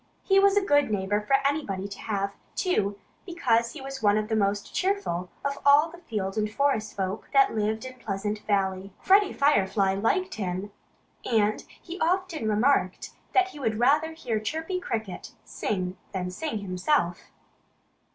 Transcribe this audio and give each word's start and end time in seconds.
He 0.23 0.39
was 0.39 0.57
a 0.57 0.65
good 0.65 0.89
neighbor 0.89 1.21
for 1.21 1.35
anybody 1.45 1.87
to 1.87 1.99
have, 1.99 2.33
too, 2.55 2.97
because 3.23 3.73
he 3.73 3.81
was 3.81 4.01
one 4.01 4.17
of 4.17 4.29
the 4.29 4.35
most 4.35 4.73
cheerful 4.73 5.29
of 5.45 5.59
all 5.63 5.91
the 5.91 5.99
field 5.99 6.39
and 6.39 6.49
forest 6.51 6.97
folk 6.97 7.29
that 7.33 7.53
lived 7.53 7.85
in 7.85 7.99
Pleasant 7.99 8.39
Valley. 8.47 8.93
Freddie 8.99 9.31
Firefly 9.31 9.93
liked 9.93 10.33
him. 10.33 10.71
And 11.23 11.63
he 11.79 11.99
often 11.99 12.49
remarked 12.49 13.11
that 13.35 13.49
he 13.49 13.59
would 13.59 13.77
rather 13.77 14.13
hear 14.13 14.39
Chirpy 14.39 14.79
Cricket 14.79 15.33
sing 15.45 15.97
than 16.13 16.31
sing 16.31 16.57
himself. 16.57 17.29